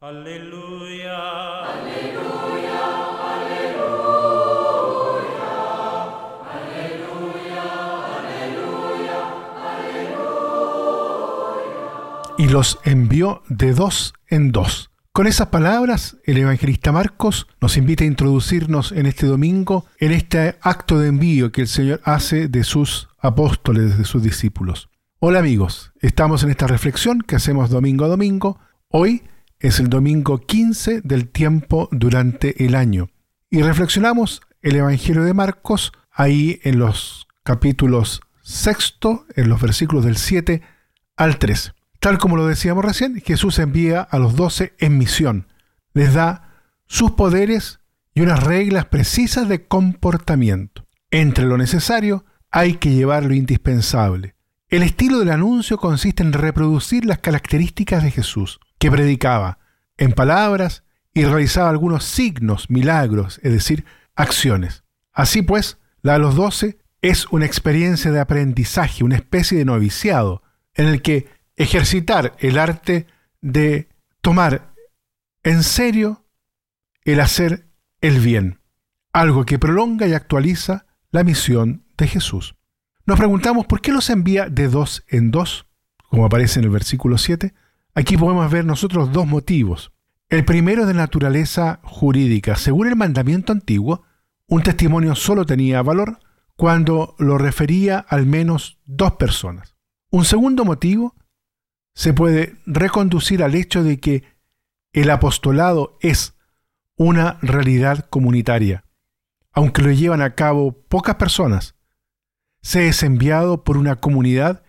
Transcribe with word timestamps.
Aleluya. 0.00 1.64
Aleluya. 1.64 2.38
y 12.38 12.46
los 12.46 12.78
envió 12.84 13.42
de 13.48 13.74
dos 13.74 14.14
en 14.28 14.52
dos. 14.52 14.92
Con 15.12 15.26
esas 15.26 15.48
palabras, 15.48 16.16
el 16.22 16.38
evangelista 16.38 16.92
Marcos 16.92 17.48
nos 17.60 17.76
invita 17.76 18.04
a 18.04 18.06
introducirnos 18.06 18.92
en 18.92 19.06
este 19.06 19.26
domingo 19.26 19.86
en 19.98 20.12
este 20.12 20.56
acto 20.60 21.00
de 21.00 21.08
envío 21.08 21.50
que 21.50 21.62
el 21.62 21.68
Señor 21.68 22.00
hace 22.04 22.46
de 22.46 22.62
sus 22.62 23.08
apóstoles, 23.18 23.98
de 23.98 24.04
sus 24.04 24.22
discípulos. 24.22 24.88
Hola 25.18 25.40
amigos, 25.40 25.92
estamos 26.00 26.44
en 26.44 26.50
esta 26.50 26.68
reflexión 26.68 27.20
que 27.22 27.34
hacemos 27.34 27.70
domingo 27.70 28.04
a 28.04 28.08
domingo. 28.08 28.60
Hoy 28.86 29.24
es 29.60 29.80
el 29.80 29.88
domingo 29.88 30.38
15 30.38 31.00
del 31.02 31.28
tiempo 31.28 31.88
durante 31.90 32.64
el 32.64 32.74
año. 32.74 33.10
Y 33.50 33.62
reflexionamos 33.62 34.42
el 34.62 34.76
Evangelio 34.76 35.24
de 35.24 35.34
Marcos 35.34 35.92
ahí 36.12 36.60
en 36.62 36.78
los 36.78 37.26
capítulos 37.42 38.20
sexto, 38.42 39.26
en 39.34 39.48
los 39.48 39.60
versículos 39.60 40.04
del 40.04 40.16
7 40.16 40.62
al 41.16 41.38
13. 41.38 41.72
Tal 42.00 42.18
como 42.18 42.36
lo 42.36 42.46
decíamos 42.46 42.84
recién, 42.84 43.20
Jesús 43.20 43.58
envía 43.58 44.00
a 44.02 44.18
los 44.18 44.36
doce 44.36 44.74
en 44.78 44.98
misión. 44.98 45.48
Les 45.92 46.14
da 46.14 46.62
sus 46.86 47.12
poderes 47.12 47.80
y 48.14 48.20
unas 48.20 48.42
reglas 48.42 48.86
precisas 48.86 49.48
de 49.48 49.66
comportamiento. 49.66 50.86
Entre 51.10 51.44
lo 51.44 51.58
necesario 51.58 52.24
hay 52.50 52.74
que 52.74 52.90
llevar 52.90 53.24
lo 53.24 53.34
indispensable. 53.34 54.34
El 54.68 54.82
estilo 54.82 55.18
del 55.18 55.30
anuncio 55.30 55.78
consiste 55.78 56.22
en 56.22 56.32
reproducir 56.32 57.04
las 57.06 57.18
características 57.18 58.02
de 58.02 58.10
Jesús, 58.10 58.60
que 58.78 58.90
predicaba 58.90 59.58
en 59.96 60.12
palabras 60.12 60.84
y 61.12 61.24
realizaba 61.24 61.70
algunos 61.70 62.04
signos, 62.04 62.70
milagros, 62.70 63.40
es 63.42 63.52
decir, 63.52 63.84
acciones. 64.14 64.84
Así 65.12 65.42
pues, 65.42 65.78
la 66.02 66.14
de 66.14 66.18
los 66.20 66.36
doce 66.36 66.78
es 67.02 67.26
una 67.26 67.46
experiencia 67.46 68.10
de 68.10 68.20
aprendizaje, 68.20 69.04
una 69.04 69.16
especie 69.16 69.58
de 69.58 69.64
noviciado, 69.64 70.42
en 70.74 70.86
el 70.86 71.02
que 71.02 71.28
ejercitar 71.56 72.36
el 72.38 72.58
arte 72.58 73.06
de 73.40 73.88
tomar 74.20 74.74
en 75.42 75.62
serio 75.62 76.24
el 77.04 77.20
hacer 77.20 77.68
el 78.00 78.20
bien, 78.20 78.60
algo 79.12 79.44
que 79.44 79.58
prolonga 79.58 80.06
y 80.06 80.12
actualiza 80.12 80.86
la 81.10 81.24
misión 81.24 81.84
de 81.96 82.06
Jesús. 82.06 82.54
Nos 83.06 83.18
preguntamos 83.18 83.66
por 83.66 83.80
qué 83.80 83.90
los 83.90 84.10
envía 84.10 84.48
de 84.48 84.68
dos 84.68 85.04
en 85.08 85.30
dos, 85.30 85.66
como 86.10 86.26
aparece 86.26 86.60
en 86.60 86.64
el 86.64 86.70
versículo 86.70 87.18
7. 87.18 87.54
Aquí 87.98 88.16
podemos 88.16 88.48
ver 88.48 88.64
nosotros 88.64 89.10
dos 89.10 89.26
motivos. 89.26 89.90
El 90.28 90.44
primero 90.44 90.86
de 90.86 90.94
naturaleza 90.94 91.80
jurídica. 91.82 92.54
Según 92.54 92.86
el 92.86 92.94
mandamiento 92.94 93.50
antiguo, 93.50 94.04
un 94.46 94.62
testimonio 94.62 95.16
solo 95.16 95.44
tenía 95.44 95.82
valor 95.82 96.20
cuando 96.54 97.16
lo 97.18 97.38
refería 97.38 97.98
al 97.98 98.24
menos 98.24 98.78
dos 98.86 99.14
personas. 99.14 99.74
Un 100.12 100.24
segundo 100.24 100.64
motivo 100.64 101.16
se 101.92 102.12
puede 102.14 102.54
reconducir 102.66 103.42
al 103.42 103.56
hecho 103.56 103.82
de 103.82 103.98
que 103.98 104.22
el 104.92 105.10
apostolado 105.10 105.98
es 106.00 106.36
una 106.94 107.40
realidad 107.42 108.06
comunitaria. 108.10 108.84
Aunque 109.50 109.82
lo 109.82 109.90
llevan 109.90 110.22
a 110.22 110.36
cabo 110.36 110.84
pocas 110.88 111.16
personas, 111.16 111.74
se 112.62 112.86
es 112.86 113.02
enviado 113.02 113.64
por 113.64 113.76
una 113.76 113.96
comunidad 113.96 114.62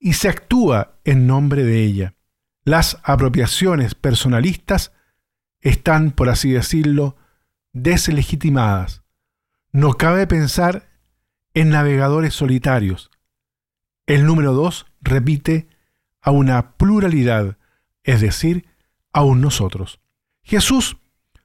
y 0.00 0.14
se 0.14 0.28
actúa 0.28 0.98
en 1.04 1.28
nombre 1.28 1.62
de 1.62 1.84
ella. 1.84 2.16
Las 2.64 2.98
apropiaciones 3.02 3.94
personalistas 3.94 4.92
están, 5.60 6.12
por 6.12 6.28
así 6.28 6.52
decirlo, 6.52 7.16
deslegitimadas. 7.72 9.02
No 9.72 9.94
cabe 9.94 10.26
pensar 10.26 10.88
en 11.54 11.70
navegadores 11.70 12.34
solitarios. 12.34 13.10
El 14.06 14.26
número 14.26 14.52
dos 14.52 14.86
repite 15.00 15.68
a 16.20 16.30
una 16.30 16.76
pluralidad, 16.76 17.56
es 18.04 18.20
decir, 18.20 18.66
a 19.12 19.22
un 19.22 19.40
nosotros. 19.40 20.00
Jesús 20.42 20.98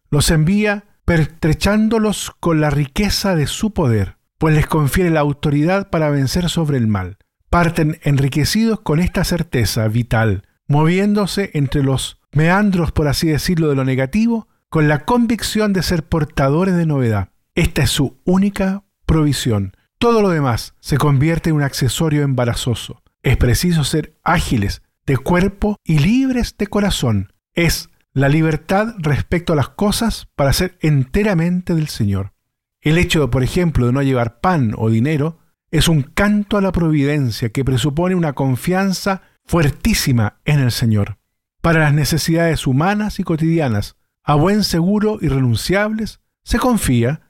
los 0.09 0.29
envía 0.31 0.85
pertrechándolos 1.05 2.31
con 2.39 2.61
la 2.61 2.69
riqueza 2.69 3.35
de 3.35 3.47
su 3.47 3.73
poder, 3.73 4.17
pues 4.37 4.53
les 4.55 4.67
confiere 4.67 5.09
la 5.09 5.21
autoridad 5.21 5.89
para 5.89 6.09
vencer 6.09 6.49
sobre 6.49 6.77
el 6.77 6.87
mal. 6.87 7.17
Parten 7.49 7.99
enriquecidos 8.03 8.81
con 8.81 8.99
esta 8.99 9.23
certeza 9.23 9.87
vital, 9.87 10.46
moviéndose 10.67 11.51
entre 11.53 11.83
los 11.83 12.19
meandros, 12.31 12.91
por 12.91 13.07
así 13.07 13.27
decirlo, 13.27 13.69
de 13.69 13.75
lo 13.75 13.85
negativo, 13.85 14.47
con 14.69 14.87
la 14.87 15.05
convicción 15.05 15.73
de 15.73 15.83
ser 15.83 16.03
portadores 16.03 16.75
de 16.75 16.85
novedad. 16.85 17.29
Esta 17.55 17.83
es 17.83 17.89
su 17.89 18.19
única 18.25 18.83
provisión. 19.05 19.73
Todo 19.97 20.21
lo 20.21 20.29
demás 20.29 20.75
se 20.79 20.97
convierte 20.97 21.49
en 21.49 21.55
un 21.55 21.63
accesorio 21.63 22.21
embarazoso. 22.21 23.01
Es 23.23 23.37
preciso 23.37 23.83
ser 23.83 24.17
ágiles 24.23 24.83
de 25.05 25.17
cuerpo 25.17 25.77
y 25.83 25.99
libres 25.99 26.55
de 26.57 26.67
corazón. 26.67 27.33
Es 27.53 27.89
la 28.13 28.29
libertad 28.29 28.93
respecto 28.99 29.53
a 29.53 29.55
las 29.55 29.69
cosas 29.69 30.27
para 30.35 30.53
ser 30.53 30.77
enteramente 30.81 31.73
del 31.73 31.87
Señor. 31.87 32.33
El 32.81 32.97
hecho, 32.97 33.29
por 33.29 33.43
ejemplo, 33.43 33.87
de 33.87 33.93
no 33.93 34.01
llevar 34.03 34.39
pan 34.39 34.73
o 34.77 34.89
dinero 34.89 35.39
es 35.71 35.87
un 35.87 36.03
canto 36.03 36.57
a 36.57 36.61
la 36.61 36.71
providencia 36.71 37.49
que 37.49 37.65
presupone 37.65 38.15
una 38.15 38.33
confianza 38.33 39.23
fuertísima 39.47 40.39
en 40.45 40.59
el 40.59 40.71
Señor. 40.71 41.17
Para 41.61 41.79
las 41.79 41.93
necesidades 41.93 42.67
humanas 42.67 43.19
y 43.19 43.23
cotidianas, 43.23 43.95
a 44.23 44.35
buen 44.35 44.63
seguro 44.63 45.17
y 45.21 45.29
renunciables, 45.29 46.19
se 46.43 46.59
confía 46.59 47.21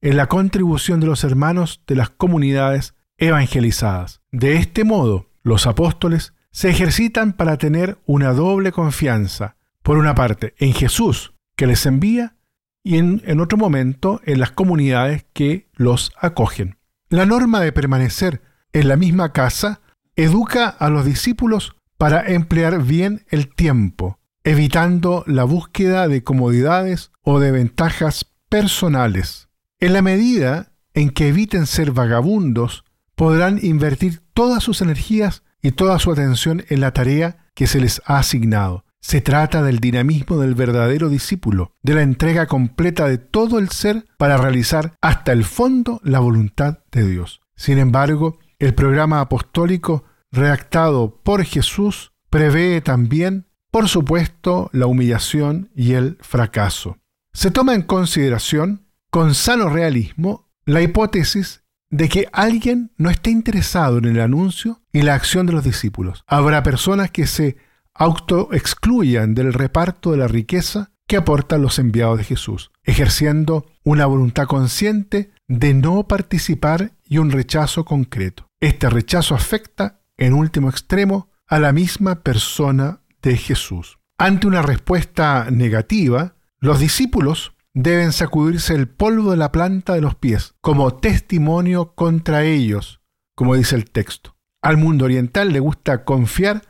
en 0.00 0.16
la 0.16 0.26
contribución 0.26 1.00
de 1.00 1.06
los 1.06 1.22
hermanos 1.24 1.82
de 1.86 1.96
las 1.96 2.10
comunidades 2.10 2.94
evangelizadas. 3.18 4.22
De 4.32 4.56
este 4.56 4.84
modo, 4.84 5.30
los 5.42 5.66
apóstoles 5.66 6.34
se 6.50 6.70
ejercitan 6.70 7.32
para 7.32 7.58
tener 7.58 7.98
una 8.06 8.32
doble 8.32 8.72
confianza, 8.72 9.56
por 9.82 9.98
una 9.98 10.14
parte 10.14 10.54
en 10.58 10.72
Jesús 10.72 11.34
que 11.54 11.66
les 11.66 11.86
envía 11.86 12.36
y 12.82 12.98
en, 12.98 13.22
en, 13.26 13.40
otro 13.40 13.58
momento 13.58 14.20
en 14.24 14.40
las 14.40 14.50
comunidades 14.50 15.26
que 15.32 15.68
los 15.74 16.12
acogen. 16.18 16.78
La 17.08 17.26
norma 17.26 17.60
de 17.60 17.72
permanecer 17.72 18.42
en 18.72 18.88
la 18.88 18.96
misma 18.96 19.32
casa 19.32 19.80
educa 20.16 20.68
a 20.68 20.90
los 20.90 21.04
discípulos 21.04 21.76
para 21.98 22.26
emplear 22.32 22.82
bien 22.82 23.24
el 23.28 23.54
tiempo, 23.54 24.18
evitando 24.44 25.24
la 25.26 25.44
búsqueda 25.44 26.08
de 26.08 26.24
comodidades 26.24 27.12
o 27.22 27.38
de 27.38 27.52
ventajas 27.52 28.26
personales. 28.48 29.48
En 29.78 29.92
la 29.92 30.02
medida 30.02 30.72
en 30.94 31.10
que 31.10 31.28
eviten 31.28 31.66
ser 31.66 31.92
vagabundos, 31.92 32.84
podrán 33.14 33.58
invertir 33.62 34.22
todas 34.34 34.62
sus 34.62 34.80
energías 34.80 35.42
y 35.62 35.72
toda 35.72 35.98
su 35.98 36.12
atención 36.12 36.64
en 36.68 36.80
la 36.80 36.92
tarea 36.92 37.48
que 37.54 37.66
se 37.66 37.80
les 37.80 38.00
ha 38.06 38.18
asignado. 38.18 38.84
Se 39.00 39.20
trata 39.20 39.62
del 39.62 39.78
dinamismo 39.78 40.38
del 40.38 40.54
verdadero 40.54 41.08
discípulo, 41.08 41.72
de 41.82 41.94
la 41.94 42.02
entrega 42.02 42.46
completa 42.46 43.06
de 43.06 43.18
todo 43.18 43.58
el 43.58 43.68
ser 43.68 44.06
para 44.18 44.36
realizar 44.36 44.94
hasta 45.00 45.32
el 45.32 45.44
fondo 45.44 46.00
la 46.02 46.18
voluntad 46.18 46.80
de 46.90 47.06
Dios. 47.06 47.40
Sin 47.54 47.78
embargo, 47.78 48.38
el 48.58 48.74
programa 48.74 49.20
apostólico 49.20 50.04
redactado 50.32 51.20
por 51.22 51.44
Jesús 51.44 52.12
prevé 52.30 52.80
también, 52.80 53.46
por 53.70 53.88
supuesto, 53.88 54.70
la 54.72 54.86
humillación 54.86 55.70
y 55.74 55.92
el 55.92 56.18
fracaso. 56.20 56.98
Se 57.32 57.50
toma 57.50 57.74
en 57.74 57.82
consideración, 57.82 58.86
con 59.10 59.34
sano 59.34 59.68
realismo, 59.68 60.48
la 60.64 60.82
hipótesis 60.82 61.62
de 61.90 62.08
que 62.08 62.28
alguien 62.32 62.92
no 62.96 63.10
esté 63.10 63.30
interesado 63.30 63.98
en 63.98 64.06
el 64.06 64.20
anuncio 64.20 64.80
y 64.92 65.02
la 65.02 65.14
acción 65.14 65.46
de 65.46 65.52
los 65.52 65.64
discípulos. 65.64 66.24
Habrá 66.26 66.62
personas 66.62 67.10
que 67.10 67.26
se 67.26 67.56
autoexcluyan 67.94 69.34
del 69.34 69.52
reparto 69.52 70.10
de 70.10 70.18
la 70.18 70.28
riqueza 70.28 70.90
que 71.06 71.16
aportan 71.16 71.62
los 71.62 71.78
enviados 71.78 72.18
de 72.18 72.24
Jesús, 72.24 72.70
ejerciendo 72.82 73.66
una 73.84 74.06
voluntad 74.06 74.46
consciente 74.46 75.30
de 75.46 75.74
no 75.74 76.08
participar 76.08 76.92
y 77.04 77.18
un 77.18 77.30
rechazo 77.30 77.84
concreto. 77.84 78.45
Este 78.60 78.88
rechazo 78.88 79.34
afecta, 79.34 80.00
en 80.16 80.32
último 80.32 80.70
extremo, 80.70 81.30
a 81.46 81.58
la 81.58 81.72
misma 81.72 82.22
persona 82.22 83.00
de 83.22 83.36
Jesús. 83.36 83.98
Ante 84.18 84.46
una 84.46 84.62
respuesta 84.62 85.48
negativa, 85.50 86.36
los 86.58 86.80
discípulos 86.80 87.52
deben 87.74 88.12
sacudirse 88.12 88.74
el 88.74 88.88
polvo 88.88 89.32
de 89.32 89.36
la 89.36 89.52
planta 89.52 89.92
de 89.92 90.00
los 90.00 90.14
pies 90.14 90.54
como 90.62 90.94
testimonio 90.94 91.94
contra 91.94 92.44
ellos, 92.44 93.02
como 93.34 93.54
dice 93.54 93.76
el 93.76 93.90
texto. 93.90 94.36
Al 94.62 94.78
mundo 94.78 95.04
oriental 95.04 95.52
le 95.52 95.60
gusta 95.60 96.04
confiar 96.04 96.62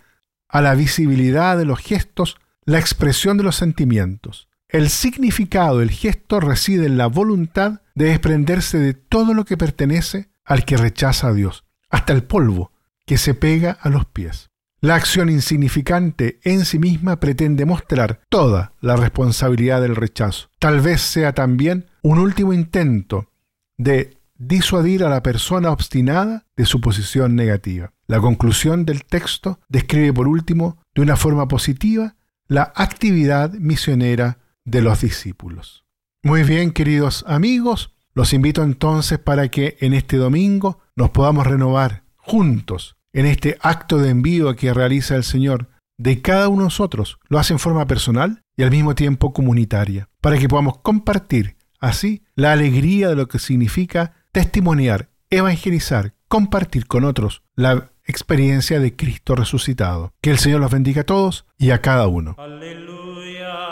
a 0.48 0.60
la 0.60 0.74
visibilidad 0.74 1.56
de 1.56 1.64
los 1.64 1.78
gestos 1.78 2.36
la 2.64 2.80
expresión 2.80 3.36
de 3.36 3.44
los 3.44 3.54
sentimientos. 3.54 4.48
El 4.68 4.90
significado 4.90 5.78
del 5.78 5.92
gesto 5.92 6.40
reside 6.40 6.86
en 6.86 6.98
la 6.98 7.06
voluntad 7.06 7.82
de 7.94 8.06
desprenderse 8.06 8.78
de 8.78 8.94
todo 8.94 9.32
lo 9.32 9.44
que 9.44 9.56
pertenece 9.56 10.30
al 10.44 10.64
que 10.64 10.76
rechaza 10.76 11.28
a 11.28 11.32
Dios, 11.32 11.65
hasta 11.90 12.12
el 12.12 12.24
polvo 12.24 12.72
que 13.04 13.18
se 13.18 13.34
pega 13.34 13.72
a 13.80 13.88
los 13.88 14.06
pies. 14.06 14.50
La 14.80 14.94
acción 14.94 15.30
insignificante 15.30 16.38
en 16.44 16.64
sí 16.64 16.78
misma 16.78 17.18
pretende 17.18 17.64
mostrar 17.64 18.20
toda 18.28 18.72
la 18.80 18.96
responsabilidad 18.96 19.80
del 19.80 19.96
rechazo. 19.96 20.48
Tal 20.58 20.80
vez 20.80 21.00
sea 21.00 21.32
también 21.32 21.86
un 22.02 22.18
último 22.18 22.52
intento 22.52 23.30
de 23.78 24.18
disuadir 24.38 25.02
a 25.02 25.08
la 25.08 25.22
persona 25.22 25.70
obstinada 25.70 26.44
de 26.56 26.66
su 26.66 26.80
posición 26.80 27.34
negativa. 27.34 27.92
La 28.06 28.20
conclusión 28.20 28.84
del 28.84 29.04
texto 29.04 29.58
describe 29.68 30.12
por 30.12 30.28
último 30.28 30.78
de 30.94 31.02
una 31.02 31.16
forma 31.16 31.48
positiva 31.48 32.14
la 32.46 32.72
actividad 32.76 33.52
misionera 33.54 34.38
de 34.64 34.82
los 34.82 35.00
discípulos. 35.00 35.84
Muy 36.22 36.42
bien, 36.42 36.72
queridos 36.72 37.24
amigos, 37.26 37.95
los 38.16 38.32
invito 38.32 38.62
entonces 38.62 39.18
para 39.18 39.48
que 39.48 39.76
en 39.80 39.92
este 39.92 40.16
domingo 40.16 40.80
nos 40.96 41.10
podamos 41.10 41.46
renovar 41.46 42.02
juntos 42.16 42.96
en 43.12 43.26
este 43.26 43.58
acto 43.60 43.98
de 43.98 44.08
envío 44.08 44.56
que 44.56 44.72
realiza 44.72 45.16
el 45.16 45.22
Señor 45.22 45.68
de 45.98 46.22
cada 46.22 46.48
uno 46.48 46.62
de 46.62 46.68
nosotros. 46.68 47.18
Lo 47.28 47.38
hace 47.38 47.52
en 47.52 47.58
forma 47.58 47.86
personal 47.86 48.40
y 48.56 48.62
al 48.62 48.70
mismo 48.70 48.94
tiempo 48.94 49.34
comunitaria, 49.34 50.08
para 50.22 50.38
que 50.38 50.48
podamos 50.48 50.78
compartir 50.78 51.58
así 51.78 52.22
la 52.34 52.52
alegría 52.52 53.10
de 53.10 53.16
lo 53.16 53.28
que 53.28 53.38
significa 53.38 54.14
testimoniar, 54.32 55.10
evangelizar, 55.28 56.14
compartir 56.26 56.86
con 56.86 57.04
otros 57.04 57.42
la 57.54 57.90
experiencia 58.06 58.80
de 58.80 58.96
Cristo 58.96 59.34
resucitado. 59.34 60.14
Que 60.22 60.30
el 60.30 60.38
Señor 60.38 60.60
los 60.60 60.70
bendiga 60.70 61.02
a 61.02 61.04
todos 61.04 61.44
y 61.58 61.70
a 61.70 61.82
cada 61.82 62.06
uno. 62.06 62.34
Aleluya. 62.38 63.65